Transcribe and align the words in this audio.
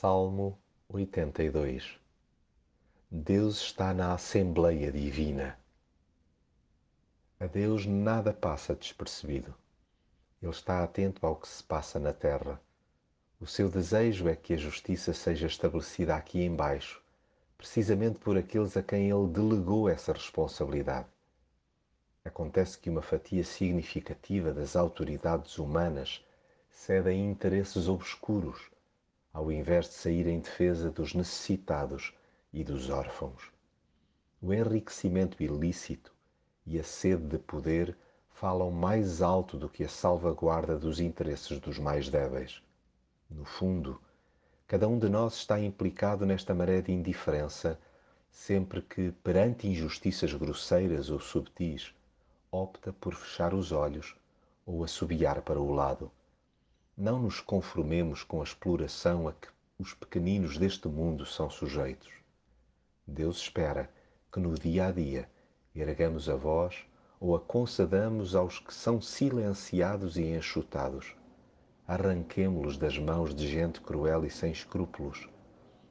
Salmo 0.00 0.56
82 0.88 1.98
Deus 3.10 3.60
está 3.60 3.92
na 3.92 4.14
Assembleia 4.14 4.92
Divina. 4.92 5.58
A 7.40 7.46
Deus 7.46 7.84
nada 7.84 8.32
passa 8.32 8.76
despercebido. 8.76 9.52
Ele 10.40 10.52
está 10.52 10.84
atento 10.84 11.26
ao 11.26 11.34
que 11.34 11.48
se 11.48 11.64
passa 11.64 11.98
na 11.98 12.12
terra. 12.12 12.62
O 13.40 13.46
seu 13.48 13.68
desejo 13.68 14.28
é 14.28 14.36
que 14.36 14.54
a 14.54 14.56
justiça 14.56 15.12
seja 15.12 15.48
estabelecida 15.48 16.14
aqui 16.14 16.44
embaixo, 16.44 17.02
precisamente 17.56 18.20
por 18.20 18.38
aqueles 18.38 18.76
a 18.76 18.84
quem 18.84 19.10
ele 19.10 19.26
delegou 19.26 19.88
essa 19.88 20.12
responsabilidade. 20.12 21.08
Acontece 22.24 22.78
que 22.78 22.88
uma 22.88 23.02
fatia 23.02 23.42
significativa 23.42 24.52
das 24.52 24.76
autoridades 24.76 25.58
humanas 25.58 26.24
cede 26.70 27.08
a 27.08 27.12
interesses 27.12 27.88
obscuros, 27.88 28.70
ao 29.38 29.52
invés 29.52 29.86
de 29.86 29.94
sair 29.94 30.26
em 30.26 30.40
defesa 30.40 30.90
dos 30.90 31.14
necessitados 31.14 32.12
e 32.52 32.64
dos 32.64 32.90
órfãos. 32.90 33.52
O 34.42 34.52
enriquecimento 34.52 35.40
ilícito 35.40 36.12
e 36.66 36.76
a 36.76 36.82
sede 36.82 37.22
de 37.22 37.38
poder 37.38 37.96
falam 38.30 38.72
mais 38.72 39.22
alto 39.22 39.56
do 39.56 39.68
que 39.68 39.84
a 39.84 39.88
salvaguarda 39.88 40.76
dos 40.76 40.98
interesses 40.98 41.60
dos 41.60 41.78
mais 41.78 42.08
débeis. 42.08 42.60
No 43.30 43.44
fundo, 43.44 44.02
cada 44.66 44.88
um 44.88 44.98
de 44.98 45.08
nós 45.08 45.34
está 45.34 45.60
implicado 45.60 46.26
nesta 46.26 46.52
maré 46.52 46.82
de 46.82 46.90
indiferença 46.90 47.78
sempre 48.32 48.82
que, 48.82 49.12
perante 49.22 49.68
injustiças 49.68 50.34
grosseiras 50.34 51.10
ou 51.10 51.20
subtis, 51.20 51.94
opta 52.50 52.92
por 52.92 53.14
fechar 53.14 53.54
os 53.54 53.70
olhos 53.70 54.16
ou 54.66 54.82
assobiar 54.82 55.42
para 55.42 55.60
o 55.60 55.72
lado. 55.72 56.10
Não 57.00 57.20
nos 57.20 57.40
conformemos 57.40 58.24
com 58.24 58.40
a 58.40 58.42
exploração 58.42 59.28
a 59.28 59.32
que 59.32 59.46
os 59.78 59.94
pequeninos 59.94 60.58
deste 60.58 60.88
mundo 60.88 61.24
são 61.24 61.48
sujeitos. 61.48 62.12
Deus 63.06 63.36
espera 63.36 63.88
que 64.32 64.40
no 64.40 64.52
dia 64.56 64.86
a 64.86 64.90
dia 64.90 65.30
ergamos 65.72 66.28
a 66.28 66.34
voz 66.34 66.84
ou 67.20 67.36
a 67.36 67.40
concedamos 67.40 68.34
aos 68.34 68.58
que 68.58 68.74
são 68.74 69.00
silenciados 69.00 70.16
e 70.16 70.24
enxutados. 70.24 71.14
Arranquemo-los 71.86 72.76
das 72.76 72.98
mãos 72.98 73.32
de 73.32 73.46
gente 73.46 73.80
cruel 73.80 74.24
e 74.24 74.30
sem 74.30 74.50
escrúpulos. 74.50 75.28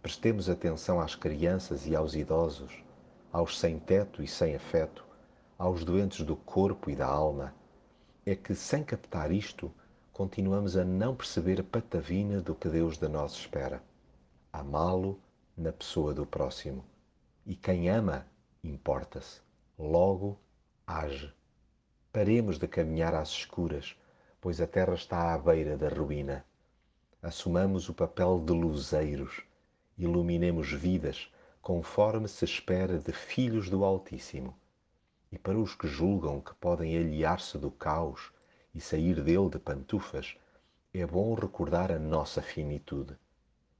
Prestemos 0.00 0.48
atenção 0.48 1.00
às 1.00 1.16
crianças 1.16 1.84
e 1.84 1.96
aos 1.96 2.14
idosos, 2.14 2.80
aos 3.32 3.58
sem 3.58 3.76
teto 3.76 4.22
e 4.22 4.28
sem 4.28 4.54
afeto, 4.54 5.04
aos 5.58 5.84
doentes 5.84 6.24
do 6.24 6.36
corpo 6.36 6.88
e 6.88 6.94
da 6.94 7.08
alma, 7.08 7.52
é 8.24 8.36
que, 8.36 8.54
sem 8.54 8.84
captar 8.84 9.32
isto, 9.32 9.68
continuamos 10.12 10.76
a 10.76 10.84
não 10.84 11.16
perceber 11.16 11.60
a 11.60 11.64
patavina 11.64 12.42
do 12.42 12.54
que 12.54 12.68
Deus 12.68 12.98
de 12.98 13.08
nós 13.08 13.32
espera. 13.32 13.82
Amá-lo 14.52 15.18
na 15.56 15.72
pessoa 15.72 16.12
do 16.12 16.26
próximo. 16.26 16.84
E 17.46 17.56
quem 17.56 17.88
ama, 17.88 18.26
importa-se. 18.62 19.40
Logo, 19.78 20.38
age. 20.86 21.32
Paremos 22.12 22.58
de 22.58 22.68
caminhar 22.68 23.14
às 23.14 23.30
escuras, 23.30 23.96
pois 24.38 24.60
a 24.60 24.66
terra 24.66 24.94
está 24.94 25.32
à 25.32 25.38
beira 25.38 25.78
da 25.78 25.88
ruína. 25.88 26.44
Assumamos 27.22 27.88
o 27.88 27.94
papel 27.94 28.38
de 28.44 28.52
luzeiros, 28.52 29.42
iluminemos 29.96 30.70
vidas 30.70 31.32
conforme 31.62 32.28
se 32.28 32.44
espera 32.44 32.98
de 32.98 33.12
filhos 33.12 33.70
do 33.70 33.82
Altíssimo 33.82 34.54
e 35.30 35.38
para 35.38 35.58
os 35.58 35.74
que 35.74 35.88
julgam 35.88 36.38
que 36.38 36.54
podem 36.56 36.98
aliar-se 36.98 37.56
do 37.56 37.70
caos 37.70 38.30
e 38.74 38.80
sair 38.80 39.22
dele 39.22 39.48
de 39.48 39.58
pantufas, 39.58 40.36
é 40.94 41.06
bom 41.06 41.34
recordar 41.34 41.90
a 41.90 41.98
nossa 41.98 42.42
finitude. 42.42 43.16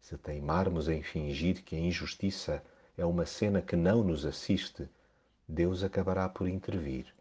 Se 0.00 0.16
teimarmos 0.18 0.88
em 0.88 1.02
fingir 1.02 1.62
que 1.62 1.76
a 1.76 1.78
injustiça 1.78 2.62
é 2.96 3.04
uma 3.04 3.24
cena 3.24 3.62
que 3.62 3.76
não 3.76 4.02
nos 4.02 4.26
assiste, 4.26 4.88
Deus 5.46 5.82
acabará 5.82 6.28
por 6.28 6.48
intervir, 6.48 7.14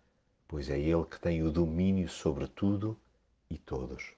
pois 0.48 0.70
é 0.70 0.80
Ele 0.80 1.06
que 1.06 1.20
tem 1.20 1.44
o 1.44 1.52
domínio 1.52 2.10
sobre 2.10 2.48
tudo 2.48 3.00
e 3.50 3.58
todos. 3.58 4.17